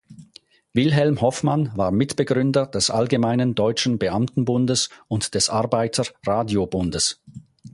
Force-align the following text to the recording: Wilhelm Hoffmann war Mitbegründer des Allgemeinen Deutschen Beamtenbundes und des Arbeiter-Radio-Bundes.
Wilhelm 0.73 1.21
Hoffmann 1.21 1.73
war 1.77 1.91
Mitbegründer 1.91 2.65
des 2.65 2.89
Allgemeinen 2.89 3.53
Deutschen 3.53 3.99
Beamtenbundes 3.99 4.89
und 5.07 5.35
des 5.35 5.47
Arbeiter-Radio-Bundes. 5.49 7.21